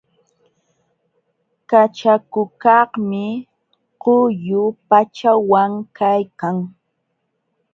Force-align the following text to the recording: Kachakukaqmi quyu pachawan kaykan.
Kachakukaqmi 1.69 3.25
quyu 4.01 4.63
pachawan 4.89 5.71
kaykan. 5.97 6.57